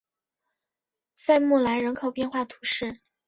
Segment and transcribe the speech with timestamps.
[1.13, 2.91] 塞默莱人口变化图示